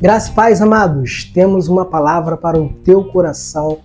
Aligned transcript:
Graças 0.00 0.28
paz, 0.28 0.60
amados, 0.60 1.30
temos 1.32 1.66
uma 1.66 1.86
palavra 1.86 2.36
para 2.36 2.60
o 2.60 2.68
teu 2.68 3.04
coração. 3.04 3.78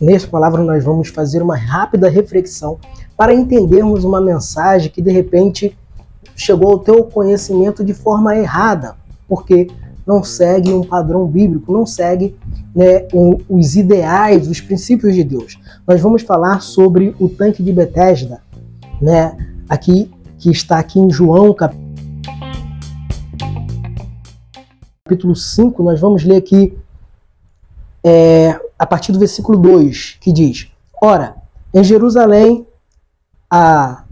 Nesta 0.00 0.28
palavra 0.28 0.62
nós 0.62 0.84
vamos 0.84 1.08
fazer 1.08 1.42
uma 1.42 1.56
rápida 1.56 2.08
reflexão 2.08 2.78
para 3.16 3.34
entendermos 3.34 4.04
uma 4.04 4.20
mensagem 4.20 4.90
que 4.90 5.02
de 5.02 5.10
repente 5.10 5.76
chegou 6.36 6.70
ao 6.70 6.78
teu 6.78 7.02
conhecimento 7.02 7.84
de 7.84 7.92
forma 7.92 8.36
errada, 8.36 8.94
porque 9.28 9.68
não 10.06 10.22
segue 10.22 10.72
um 10.72 10.84
padrão 10.84 11.26
bíblico, 11.26 11.72
não 11.72 11.86
segue 11.86 12.36
né, 12.74 13.08
os 13.48 13.74
ideais, 13.74 14.48
os 14.48 14.60
princípios 14.60 15.14
de 15.14 15.24
Deus. 15.24 15.58
Nós 15.86 16.00
vamos 16.00 16.22
falar 16.22 16.60
sobre 16.60 17.16
o 17.18 17.28
tanque 17.28 17.62
de 17.62 17.72
Betesda, 17.72 18.40
né, 19.00 19.36
aqui 19.68 20.08
que 20.44 20.50
está 20.50 20.78
aqui 20.78 21.00
em 21.00 21.10
João 21.10 21.54
capítulo 21.54 21.82
capítulo 25.02 25.34
5, 25.34 25.82
nós 25.82 25.98
vamos 25.98 26.22
ler 26.22 26.36
aqui 26.36 26.76
é, 28.04 28.60
a 28.78 28.84
partir 28.84 29.10
do 29.12 29.18
versículo 29.18 29.56
2, 29.56 30.18
que 30.20 30.30
diz: 30.30 30.70
Ora, 31.02 31.34
em 31.72 31.82
Jerusalém, 31.82 32.66
a, 33.50 34.04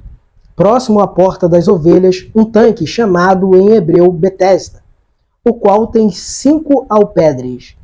próximo 0.56 1.00
à 1.00 1.06
porta 1.06 1.46
das 1.46 1.68
ovelhas, 1.68 2.26
um 2.34 2.46
tanque 2.46 2.86
chamado 2.86 3.54
em 3.54 3.72
hebreu 3.72 4.10
Betesda, 4.10 4.82
o 5.44 5.52
qual 5.52 5.88
tem 5.88 6.10
cinco 6.10 6.86
alpedres. 6.88 7.76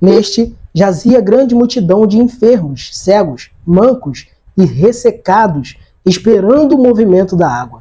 Neste 0.00 0.56
jazia 0.74 1.20
grande 1.20 1.54
multidão 1.54 2.06
de 2.06 2.16
enfermos, 2.16 2.96
cegos, 2.96 3.50
mancos 3.66 4.28
e 4.56 4.64
ressecados, 4.64 5.76
esperando 6.06 6.74
o 6.74 6.82
movimento 6.82 7.36
da 7.36 7.46
água 7.46 7.79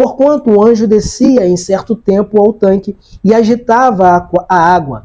porquanto 0.00 0.50
o 0.50 0.66
anjo 0.66 0.86
descia 0.86 1.46
em 1.46 1.58
certo 1.58 1.94
tempo 1.94 2.40
ao 2.40 2.54
tanque 2.54 2.96
e 3.22 3.34
agitava 3.34 4.30
a 4.48 4.56
água. 4.56 5.04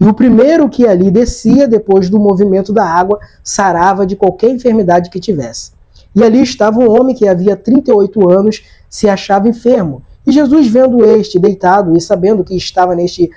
E 0.00 0.06
o 0.06 0.14
primeiro 0.14 0.66
que 0.66 0.86
ali 0.86 1.10
descia, 1.10 1.68
depois 1.68 2.08
do 2.08 2.18
movimento 2.18 2.72
da 2.72 2.86
água, 2.86 3.20
sarava 3.44 4.06
de 4.06 4.16
qualquer 4.16 4.48
enfermidade 4.48 5.10
que 5.10 5.20
tivesse. 5.20 5.72
E 6.16 6.24
ali 6.24 6.40
estava 6.40 6.78
um 6.78 6.90
homem 6.90 7.14
que 7.14 7.28
havia 7.28 7.54
38 7.54 8.30
anos, 8.30 8.64
se 8.88 9.10
achava 9.10 9.46
enfermo. 9.46 10.02
E 10.26 10.32
Jesus, 10.32 10.68
vendo 10.68 11.04
este 11.04 11.38
deitado 11.38 11.94
e 11.94 12.00
sabendo 12.00 12.42
que 12.42 12.56
estava 12.56 12.94
neste 12.94 13.30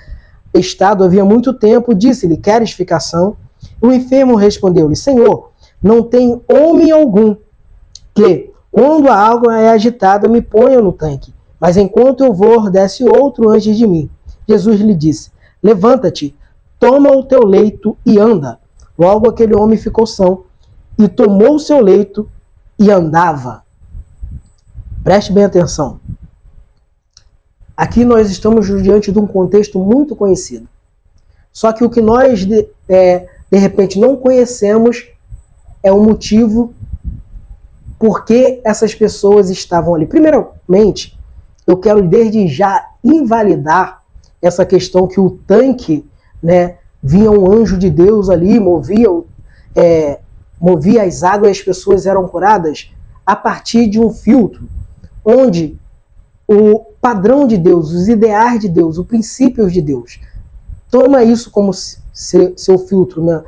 estado 0.54 1.04
havia 1.04 1.22
muito 1.22 1.52
tempo, 1.52 1.94
disse-lhe: 1.94 2.38
Queres 2.38 2.72
ficação? 2.72 3.36
O 3.78 3.92
enfermo 3.92 4.36
respondeu-lhe: 4.36 4.96
Senhor, 4.96 5.50
não 5.82 6.02
tem 6.02 6.40
homem 6.48 6.90
algum 6.90 7.36
que, 8.14 8.53
quando 8.74 9.08
a 9.08 9.16
água 9.16 9.56
é 9.56 9.70
agitada, 9.70 10.26
me 10.26 10.42
ponha 10.42 10.82
no 10.82 10.92
tanque. 10.92 11.32
Mas 11.60 11.76
enquanto 11.76 12.24
eu 12.24 12.34
vou, 12.34 12.68
desce 12.68 13.04
outro 13.04 13.48
antes 13.48 13.76
de 13.76 13.86
mim. 13.86 14.10
Jesus 14.48 14.80
lhe 14.80 14.96
disse: 14.96 15.30
Levanta-te, 15.62 16.34
toma 16.76 17.08
o 17.12 17.22
teu 17.22 17.46
leito 17.46 17.96
e 18.04 18.18
anda. 18.18 18.58
Logo 18.98 19.30
aquele 19.30 19.54
homem 19.54 19.78
ficou 19.78 20.08
são 20.08 20.42
e 20.98 21.06
tomou 21.06 21.54
o 21.54 21.60
seu 21.60 21.78
leito 21.78 22.28
e 22.76 22.90
andava. 22.90 23.62
Preste 25.04 25.32
bem 25.32 25.44
atenção. 25.44 26.00
Aqui 27.76 28.04
nós 28.04 28.28
estamos 28.28 28.66
diante 28.82 29.12
de 29.12 29.20
um 29.20 29.26
contexto 29.26 29.78
muito 29.78 30.16
conhecido. 30.16 30.68
Só 31.52 31.72
que 31.72 31.84
o 31.84 31.90
que 31.90 32.02
nós, 32.02 32.44
de, 32.44 32.68
é, 32.88 33.28
de 33.52 33.56
repente, 33.56 34.00
não 34.00 34.16
conhecemos 34.16 35.06
é 35.80 35.92
o 35.92 36.02
motivo 36.02 36.74
por 37.98 38.24
que 38.24 38.60
essas 38.64 38.94
pessoas 38.94 39.50
estavam 39.50 39.94
ali. 39.94 40.06
Primeiramente, 40.06 41.18
eu 41.66 41.76
quero 41.76 42.02
desde 42.06 42.46
já 42.48 42.90
invalidar 43.02 44.02
essa 44.40 44.64
questão 44.64 45.06
que 45.06 45.18
o 45.18 45.38
tanque, 45.46 46.04
né, 46.42 46.76
vinha 47.02 47.30
um 47.30 47.50
anjo 47.50 47.78
de 47.78 47.90
Deus 47.90 48.28
ali, 48.28 48.58
movia, 48.60 49.08
é, 49.74 50.18
movia 50.60 51.02
as 51.02 51.22
águas 51.22 51.48
e 51.48 51.60
as 51.60 51.64
pessoas 51.64 52.06
eram 52.06 52.28
curadas 52.28 52.90
a 53.24 53.34
partir 53.34 53.88
de 53.88 53.98
um 53.98 54.10
filtro, 54.10 54.68
onde 55.24 55.78
o 56.46 56.80
padrão 57.00 57.46
de 57.46 57.56
Deus, 57.56 57.90
os 57.92 58.08
ideais 58.08 58.60
de 58.60 58.68
Deus, 58.68 58.98
os 58.98 59.06
princípios 59.06 59.72
de 59.72 59.80
Deus, 59.80 60.20
toma 60.90 61.24
isso 61.24 61.50
como 61.50 61.72
seu 61.72 62.78
filtro 62.86 63.24
né, 63.24 63.42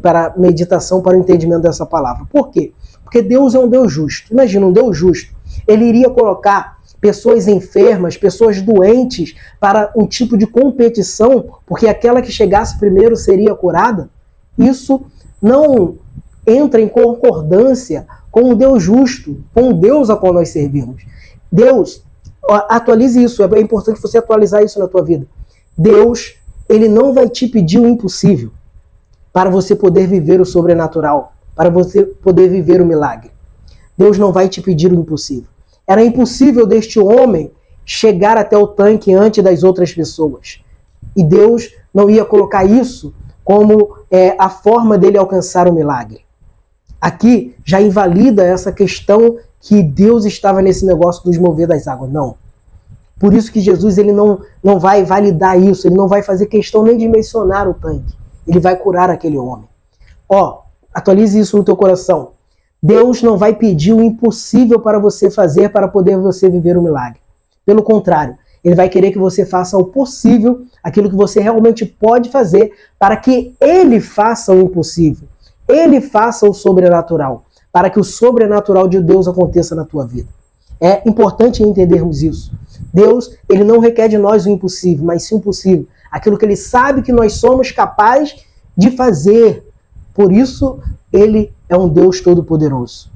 para 0.00 0.34
meditação, 0.36 1.00
para 1.00 1.16
o 1.16 1.20
entendimento 1.20 1.62
dessa 1.62 1.86
palavra. 1.86 2.26
Por 2.30 2.50
quê? 2.50 2.72
Porque 3.12 3.20
Deus 3.20 3.54
é 3.54 3.58
um 3.58 3.68
Deus 3.68 3.92
justo. 3.92 4.32
Imagina, 4.32 4.64
um 4.64 4.72
Deus 4.72 4.96
justo. 4.96 5.34
Ele 5.68 5.84
iria 5.84 6.08
colocar 6.08 6.78
pessoas 6.98 7.46
enfermas, 7.46 8.16
pessoas 8.16 8.62
doentes 8.62 9.34
para 9.60 9.92
um 9.94 10.06
tipo 10.06 10.34
de 10.34 10.46
competição, 10.46 11.44
porque 11.66 11.86
aquela 11.86 12.22
que 12.22 12.32
chegasse 12.32 12.78
primeiro 12.78 13.14
seria 13.14 13.54
curada? 13.54 14.08
Isso 14.56 15.04
não 15.42 15.96
entra 16.46 16.80
em 16.80 16.88
concordância 16.88 18.06
com 18.30 18.50
o 18.50 18.54
Deus 18.54 18.82
justo, 18.82 19.44
com 19.52 19.68
o 19.68 19.74
Deus 19.74 20.08
a 20.08 20.16
qual 20.16 20.32
nós 20.32 20.48
servimos. 20.48 21.04
Deus, 21.50 22.02
atualize 22.48 23.22
isso, 23.22 23.42
é 23.42 23.60
importante 23.60 24.00
você 24.00 24.16
atualizar 24.16 24.62
isso 24.62 24.78
na 24.78 24.88
tua 24.88 25.02
vida. 25.02 25.26
Deus, 25.76 26.36
ele 26.66 26.88
não 26.88 27.12
vai 27.12 27.28
te 27.28 27.46
pedir 27.46 27.78
o 27.78 27.86
impossível 27.86 28.50
para 29.34 29.50
você 29.50 29.76
poder 29.76 30.06
viver 30.06 30.40
o 30.40 30.46
sobrenatural 30.46 31.34
para 31.62 31.70
você 31.70 32.02
poder 32.02 32.48
viver 32.48 32.82
o 32.82 32.84
milagre. 32.84 33.30
Deus 33.96 34.18
não 34.18 34.32
vai 34.32 34.48
te 34.48 34.60
pedir 34.60 34.90
o 34.90 34.96
impossível. 34.96 35.48
Era 35.86 36.04
impossível 36.04 36.66
deste 36.66 36.98
homem 36.98 37.52
chegar 37.84 38.36
até 38.36 38.58
o 38.58 38.66
tanque 38.66 39.14
antes 39.14 39.44
das 39.44 39.62
outras 39.62 39.94
pessoas. 39.94 40.60
E 41.16 41.22
Deus 41.22 41.72
não 41.94 42.10
ia 42.10 42.24
colocar 42.24 42.64
isso 42.64 43.14
como 43.44 43.96
é, 44.10 44.34
a 44.40 44.50
forma 44.50 44.98
dele 44.98 45.16
alcançar 45.16 45.68
o 45.68 45.72
milagre. 45.72 46.22
Aqui 47.00 47.54
já 47.64 47.80
invalida 47.80 48.42
essa 48.42 48.72
questão 48.72 49.36
que 49.60 49.84
Deus 49.84 50.24
estava 50.24 50.60
nesse 50.60 50.84
negócio 50.84 51.22
dos 51.22 51.38
mover 51.38 51.68
das 51.68 51.86
águas. 51.86 52.10
Não. 52.10 52.34
Por 53.20 53.32
isso 53.32 53.52
que 53.52 53.60
Jesus 53.60 53.98
ele 53.98 54.10
não, 54.10 54.40
não 54.64 54.80
vai 54.80 55.04
validar 55.04 55.56
isso, 55.62 55.86
ele 55.86 55.94
não 55.94 56.08
vai 56.08 56.24
fazer 56.24 56.46
questão 56.46 56.82
nem 56.82 56.96
de 56.96 57.06
mencionar 57.06 57.68
o 57.68 57.74
tanque. 57.74 58.16
Ele 58.48 58.58
vai 58.58 58.74
curar 58.74 59.10
aquele 59.10 59.38
homem. 59.38 59.68
Ó, 60.28 60.61
Atualize 60.94 61.38
isso 61.38 61.56
no 61.56 61.64
teu 61.64 61.76
coração. 61.76 62.32
Deus 62.82 63.22
não 63.22 63.38
vai 63.38 63.54
pedir 63.54 63.92
o 63.92 64.02
impossível 64.02 64.80
para 64.80 64.98
você 64.98 65.30
fazer 65.30 65.68
para 65.68 65.86
poder 65.86 66.18
você 66.18 66.50
viver 66.50 66.76
o 66.76 66.82
milagre. 66.82 67.20
Pelo 67.64 67.82
contrário, 67.82 68.36
ele 68.64 68.74
vai 68.74 68.88
querer 68.88 69.10
que 69.12 69.18
você 69.18 69.46
faça 69.46 69.76
o 69.76 69.84
possível, 69.84 70.62
aquilo 70.82 71.08
que 71.08 71.16
você 71.16 71.40
realmente 71.40 71.84
pode 71.84 72.30
fazer, 72.30 72.72
para 72.98 73.16
que 73.16 73.54
ele 73.60 74.00
faça 74.00 74.52
o 74.52 74.60
impossível. 74.60 75.28
Ele 75.68 76.00
faça 76.00 76.48
o 76.48 76.52
sobrenatural, 76.52 77.44
para 77.72 77.88
que 77.88 77.98
o 77.98 78.04
sobrenatural 78.04 78.88
de 78.88 79.00
Deus 79.00 79.26
aconteça 79.26 79.74
na 79.74 79.84
tua 79.84 80.06
vida. 80.06 80.28
É 80.80 81.08
importante 81.08 81.62
entendermos 81.62 82.22
isso. 82.22 82.52
Deus, 82.92 83.36
ele 83.48 83.64
não 83.64 83.78
requer 83.78 84.08
de 84.08 84.18
nós 84.18 84.44
o 84.44 84.50
impossível, 84.50 85.04
mas 85.04 85.24
sim 85.24 85.36
o 85.36 85.40
possível. 85.40 85.86
Aquilo 86.10 86.36
que 86.36 86.44
ele 86.44 86.56
sabe 86.56 87.02
que 87.02 87.12
nós 87.12 87.34
somos 87.34 87.70
capazes 87.70 88.44
de 88.76 88.90
fazer, 88.90 89.64
por 90.14 90.32
isso, 90.32 90.78
ele 91.12 91.52
é 91.68 91.76
um 91.76 91.88
Deus 91.88 92.20
todo-poderoso. 92.20 93.10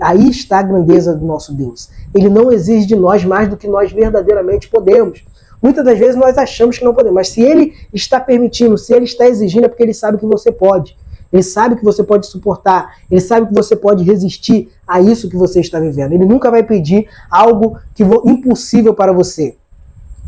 Aí 0.00 0.30
está 0.30 0.58
a 0.58 0.62
grandeza 0.62 1.14
do 1.14 1.26
nosso 1.26 1.52
Deus. 1.52 1.90
Ele 2.14 2.28
não 2.28 2.50
exige 2.50 2.86
de 2.86 2.96
nós 2.96 3.24
mais 3.24 3.48
do 3.48 3.56
que 3.56 3.68
nós 3.68 3.92
verdadeiramente 3.92 4.68
podemos. 4.68 5.24
Muitas 5.62 5.84
das 5.84 5.98
vezes 5.98 6.16
nós 6.16 6.36
achamos 6.38 6.78
que 6.78 6.84
não 6.84 6.94
podemos, 6.94 7.14
mas 7.14 7.28
se 7.28 7.42
ele 7.42 7.74
está 7.92 8.20
permitindo, 8.20 8.76
se 8.78 8.94
ele 8.94 9.04
está 9.04 9.26
exigindo, 9.26 9.64
é 9.64 9.68
porque 9.68 9.82
ele 9.82 9.94
sabe 9.94 10.18
que 10.18 10.26
você 10.26 10.50
pode. 10.50 10.96
Ele 11.32 11.42
sabe 11.42 11.76
que 11.76 11.84
você 11.84 12.04
pode 12.04 12.26
suportar, 12.26 12.96
ele 13.10 13.20
sabe 13.20 13.48
que 13.48 13.54
você 13.54 13.74
pode 13.74 14.04
resistir 14.04 14.68
a 14.86 15.00
isso 15.00 15.28
que 15.28 15.36
você 15.36 15.60
está 15.60 15.80
vivendo. 15.80 16.12
Ele 16.12 16.24
nunca 16.24 16.50
vai 16.50 16.62
pedir 16.62 17.08
algo 17.30 17.78
que 17.94 18.04
impossível 18.24 18.94
para 18.94 19.12
você. 19.12 19.56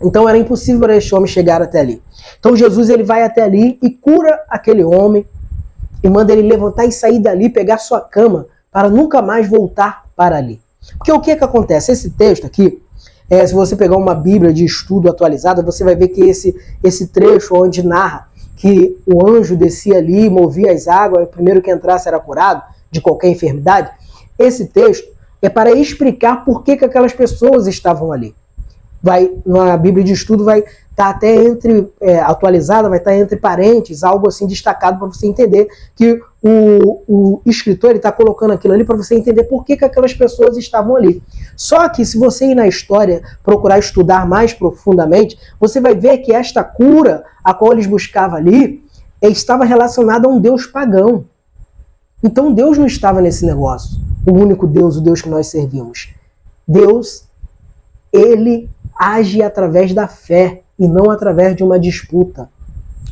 Então 0.02 0.29
era 0.29 0.37
impossível 0.37 0.81
para 0.81 0.97
este 0.97 1.14
homem 1.14 1.29
chegar 1.29 1.62
até 1.62 1.81
ali. 1.81 2.02
Então 2.38 2.56
Jesus 2.56 2.91
ele 2.91 3.05
vai 3.05 3.23
até 3.23 3.43
ali 3.43 3.79
e 3.82 3.91
cura 3.91 4.43
aquele 4.49 4.82
homem, 4.82 5.25
e 6.06 6.11
manda 6.11 6.32
ele 6.32 6.49
levantar 6.49 6.85
e 6.87 6.93
sair 6.93 7.19
dali, 7.19 7.49
pegar 7.49 7.79
sua 7.79 8.00
cama, 8.00 8.47
para 8.70 8.88
nunca 8.88 9.20
mais 9.20 9.49
voltar 9.49 10.05
para 10.14 10.37
ali. 10.37 10.61
Porque 10.97 11.11
o 11.11 11.20
que 11.20 11.32
é 11.32 11.37
que 11.37 11.43
acontece? 11.43 11.91
Esse 11.91 12.11
texto 12.11 12.47
aqui, 12.47 12.81
é, 13.29 13.44
se 13.44 13.53
você 13.53 13.75
pegar 13.75 13.97
uma 13.97 14.14
Bíblia 14.14 14.53
de 14.53 14.64
estudo 14.64 15.11
atualizada, 15.11 15.62
você 15.62 15.82
vai 15.82 15.97
ver 15.97 16.08
que 16.08 16.23
esse, 16.23 16.55
esse 16.82 17.08
trecho 17.08 17.56
onde 17.56 17.85
narra 17.85 18.29
que 18.55 18.97
o 19.05 19.29
anjo 19.29 19.56
descia 19.56 19.99
ali, 19.99 20.31
movia 20.31 20.70
as 20.70 20.87
águas, 20.87 21.26
o 21.26 21.31
primeiro 21.31 21.61
que 21.61 21.73
entrasse 21.73 22.06
era 22.06 22.20
curado 22.20 22.62
de 22.88 23.00
qualquer 23.00 23.29
enfermidade. 23.29 23.91
Esse 24.38 24.67
texto 24.67 25.09
é 25.43 25.49
para 25.49 25.73
explicar 25.73 26.44
por 26.44 26.62
que, 26.62 26.76
que 26.76 26.85
aquelas 26.85 27.12
pessoas 27.12 27.67
estavam 27.67 28.12
ali. 28.12 28.32
Vai, 29.02 29.29
na 29.44 29.76
Bíblia 29.76 30.05
de 30.05 30.12
estudo 30.12 30.44
vai 30.44 30.64
está 30.97 31.11
até 31.11 31.45
entre 31.45 31.93
é, 32.01 32.19
atualizada, 32.21 32.89
vai 32.89 32.97
estar 32.97 33.11
tá 33.11 33.17
entre 33.19 33.37
parentes, 33.37 34.03
algo 34.03 34.27
assim 34.29 34.47
destacado 34.47 34.99
para 34.99 35.09
você 35.09 35.27
entender 35.27 35.69
que 35.95 36.19
o, 36.43 37.03
o 37.07 37.43
escritor 37.45 37.95
está 37.95 38.11
colocando 38.11 38.55
aquilo 38.55 38.73
ali 38.73 38.83
para 38.83 38.97
você 38.97 39.15
entender 39.15 39.45
por 39.45 39.63
que, 39.63 39.77
que 39.77 39.85
aquelas 39.85 40.15
pessoas 40.15 40.57
estavam 40.57 40.97
ali. 40.97 41.23
Só 41.55 41.87
que 41.91 42.03
se 42.03 42.19
você 42.19 42.47
ir 42.47 42.55
na 42.55 42.67
história, 42.67 43.23
procurar 43.45 43.79
estudar 43.79 44.27
mais 44.27 44.55
profundamente, 44.55 45.39
você 45.61 45.83
vai 45.83 45.95
ver 45.95 46.19
que 46.19 46.33
esta 46.33 46.65
cura 46.65 47.25
a 47.45 47.53
qual 47.53 47.75
eles 47.75 47.87
buscavam 47.87 48.39
ali 48.39 48.83
estava 49.21 49.67
relacionada 49.67 50.27
a 50.27 50.31
um 50.31 50.41
Deus 50.41 50.67
pagão. 50.67 51.27
Então 52.25 52.55
Deus 52.55 52.79
não 52.79 52.87
estava 52.87 53.21
nesse 53.21 53.45
negócio. 53.45 53.99
O 54.27 54.33
único 54.33 54.67
Deus, 54.67 54.97
o 54.97 55.03
Deus 55.03 55.21
que 55.21 55.29
nós 55.29 55.49
servimos. 55.49 56.15
Deus, 56.67 57.25
ele 58.11 58.71
age 58.99 59.43
através 59.43 59.93
da 59.93 60.09
fé 60.09 60.63
e 60.78 60.87
não 60.87 61.11
através 61.11 61.56
de 61.56 61.64
uma 61.64 61.78
disputa. 61.78 62.49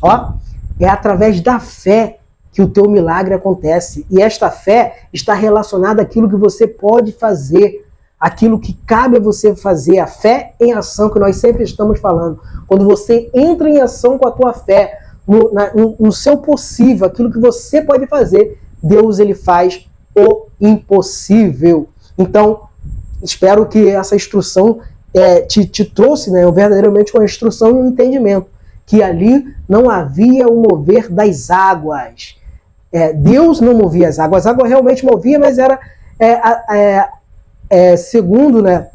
Ó, 0.01 0.33
é 0.79 0.87
através 0.87 1.41
da 1.41 1.59
fé 1.59 2.19
que 2.51 2.61
o 2.61 2.69
teu 2.69 2.89
milagre 2.89 3.33
acontece. 3.33 4.05
E 4.09 4.21
esta 4.21 4.49
fé 4.49 5.07
está 5.11 5.33
relacionada 5.33 6.01
àquilo 6.01 6.29
que 6.29 6.35
você 6.35 6.67
pode 6.67 7.11
fazer, 7.11 7.85
aquilo 8.19 8.59
que 8.59 8.73
cabe 8.85 9.17
a 9.17 9.21
você 9.21 9.55
fazer, 9.55 9.99
a 9.99 10.07
fé 10.07 10.53
em 10.59 10.73
ação 10.73 11.09
que 11.09 11.19
nós 11.19 11.35
sempre 11.35 11.63
estamos 11.63 11.99
falando. 11.99 12.39
Quando 12.67 12.85
você 12.85 13.29
entra 13.33 13.69
em 13.69 13.81
ação 13.81 14.17
com 14.17 14.27
a 14.27 14.31
tua 14.31 14.53
fé, 14.53 14.99
no, 15.27 15.51
na, 15.51 15.71
no 15.99 16.11
seu 16.11 16.37
possível, 16.37 17.07
aquilo 17.07 17.31
que 17.31 17.39
você 17.39 17.81
pode 17.81 18.07
fazer, 18.07 18.59
Deus 18.81 19.19
ele 19.19 19.33
faz 19.33 19.87
o 20.15 20.45
impossível. 20.61 21.89
Então, 22.17 22.61
espero 23.21 23.65
que 23.65 23.89
essa 23.89 24.15
instrução 24.15 24.79
é, 25.15 25.41
te, 25.41 25.65
te 25.65 25.85
trouxe 25.85 26.29
né, 26.29 26.43
verdadeiramente 26.51 27.13
uma 27.15 27.23
instrução 27.23 27.69
e 27.69 27.73
um 27.73 27.87
entendimento 27.87 28.47
que 28.85 29.01
ali 29.01 29.55
não 29.67 29.89
havia 29.89 30.47
o 30.47 30.61
mover 30.61 31.09
das 31.09 31.49
águas. 31.49 32.37
É, 32.91 33.13
Deus 33.13 33.61
não 33.61 33.73
movia 33.73 34.09
as 34.09 34.19
águas, 34.19 34.45
a 34.45 34.51
água 34.51 34.67
realmente 34.67 35.05
movia, 35.05 35.39
mas 35.39 35.57
era 35.57 35.79
é, 36.19 36.31
é, 36.69 37.09
é, 37.69 37.97
segundo 37.97 38.61
né, 38.61 38.89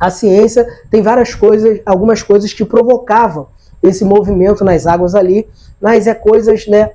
a 0.00 0.10
ciência, 0.10 0.66
tem 0.90 1.02
várias 1.02 1.34
coisas, 1.34 1.80
algumas 1.84 2.22
coisas 2.22 2.52
que 2.52 2.64
provocavam 2.64 3.48
esse 3.82 4.04
movimento 4.04 4.64
nas 4.64 4.86
águas 4.86 5.14
ali, 5.14 5.46
mas 5.80 6.06
é 6.06 6.14
coisas 6.14 6.66
né, 6.66 6.90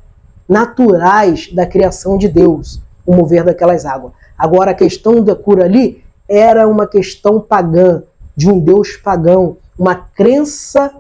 naturais 0.48 1.52
da 1.54 1.68
criação 1.68 2.18
de 2.18 2.28
Deus, 2.28 2.82
o 3.06 3.16
mover 3.16 3.44
daquelas 3.44 3.86
águas. 3.86 4.14
Agora, 4.36 4.72
a 4.72 4.76
questão 4.76 5.24
da 5.24 5.36
cura 5.36 5.66
ali 5.66 6.04
era 6.28 6.68
uma 6.68 6.88
questão 6.88 7.40
pagã, 7.40 8.04
de 8.40 8.50
um 8.50 8.58
Deus 8.58 8.96
pagão, 8.96 9.58
uma 9.78 9.94
crença 9.94 10.94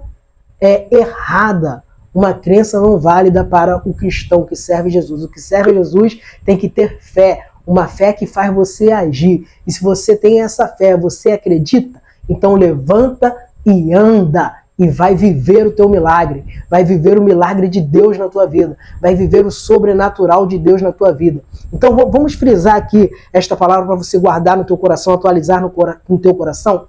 é, 0.60 0.94
errada, 0.94 1.82
uma 2.14 2.34
crença 2.34 2.82
não 2.82 3.00
válida 3.00 3.46
para 3.46 3.78
o 3.88 3.94
cristão 3.94 4.44
que 4.44 4.58
serve 4.58 4.90
Jesus. 4.90 5.24
O 5.24 5.30
que 5.30 5.40
serve 5.40 5.74
Jesus 5.74 6.20
tem 6.44 6.58
que 6.58 6.68
ter 6.68 7.00
fé, 7.00 7.46
uma 7.66 7.88
fé 7.88 8.12
que 8.12 8.28
faz 8.28 8.54
você 8.54 8.92
agir. 8.92 9.48
E 9.66 9.72
se 9.72 9.82
você 9.82 10.18
tem 10.18 10.42
essa 10.42 10.68
fé, 10.68 10.98
você 10.98 11.32
acredita, 11.32 12.02
então 12.28 12.56
levanta 12.56 13.34
e 13.66 13.94
anda 13.94 14.58
e 14.78 14.90
vai 14.90 15.16
viver 15.16 15.66
o 15.66 15.72
teu 15.72 15.88
milagre, 15.88 16.44
vai 16.70 16.84
viver 16.84 17.18
o 17.18 17.24
milagre 17.24 17.70
de 17.70 17.80
Deus 17.80 18.18
na 18.18 18.28
tua 18.28 18.48
vida, 18.48 18.78
vai 19.00 19.16
viver 19.16 19.46
o 19.46 19.52
sobrenatural 19.52 20.46
de 20.46 20.58
Deus 20.58 20.82
na 20.82 20.92
tua 20.92 21.14
vida. 21.14 21.42
Então 21.72 21.96
vamos 21.96 22.34
frisar 22.34 22.76
aqui 22.76 23.10
esta 23.32 23.56
palavra 23.56 23.86
para 23.86 23.96
você 23.96 24.20
guardar 24.20 24.58
no 24.58 24.66
teu 24.66 24.78
coração, 24.78 25.14
atualizar 25.14 25.62
no, 25.62 25.72
no 26.10 26.20
teu 26.20 26.36
coração. 26.36 26.88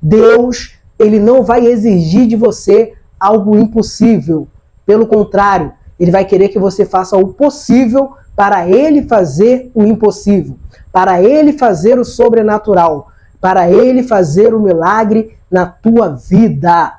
Deus, 0.00 0.74
ele 0.98 1.18
não 1.18 1.42
vai 1.42 1.66
exigir 1.66 2.26
de 2.26 2.36
você 2.36 2.94
algo 3.18 3.56
impossível. 3.56 4.48
Pelo 4.86 5.06
contrário, 5.06 5.72
ele 5.98 6.10
vai 6.10 6.24
querer 6.24 6.48
que 6.48 6.58
você 6.58 6.84
faça 6.84 7.16
o 7.16 7.28
possível 7.28 8.12
para 8.36 8.68
ele 8.68 9.02
fazer 9.02 9.70
o 9.74 9.82
impossível, 9.84 10.56
para 10.92 11.22
ele 11.22 11.52
fazer 11.52 11.98
o 11.98 12.04
sobrenatural, 12.04 13.08
para 13.40 13.70
ele 13.70 14.02
fazer 14.02 14.54
o 14.54 14.60
milagre 14.60 15.36
na 15.50 15.66
tua 15.66 16.10
vida. 16.10 16.98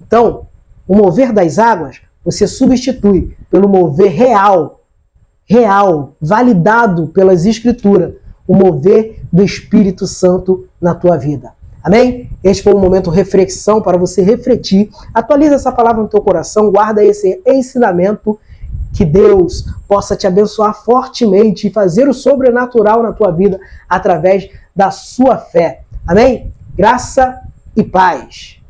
Então, 0.00 0.46
o 0.88 0.96
mover 0.96 1.32
das 1.32 1.58
águas 1.58 2.00
você 2.24 2.46
substitui 2.46 3.36
pelo 3.50 3.68
mover 3.68 4.12
real, 4.12 4.80
real, 5.46 6.14
validado 6.20 7.08
pelas 7.08 7.44
escrituras, 7.44 8.14
o 8.46 8.54
mover 8.54 9.20
do 9.32 9.42
Espírito 9.42 10.06
Santo 10.06 10.66
na 10.80 10.94
tua 10.94 11.16
vida. 11.16 11.52
Amém? 11.82 12.30
Este 12.44 12.62
foi 12.62 12.74
um 12.74 12.80
momento 12.80 13.10
reflexão 13.10 13.80
para 13.80 13.96
você 13.96 14.22
refletir. 14.22 14.90
Atualiza 15.14 15.54
essa 15.54 15.72
palavra 15.72 16.02
no 16.02 16.08
teu 16.08 16.20
coração, 16.20 16.70
guarda 16.70 17.04
esse 17.04 17.40
ensinamento. 17.46 18.38
Que 18.92 19.04
Deus 19.04 19.64
possa 19.86 20.16
te 20.16 20.26
abençoar 20.26 20.74
fortemente 20.74 21.68
e 21.68 21.72
fazer 21.72 22.08
o 22.08 22.14
sobrenatural 22.14 23.02
na 23.02 23.12
tua 23.12 23.30
vida 23.30 23.60
através 23.88 24.50
da 24.74 24.90
sua 24.90 25.38
fé. 25.38 25.82
Amém? 26.06 26.52
Graça 26.74 27.40
e 27.76 27.84
paz. 27.84 28.60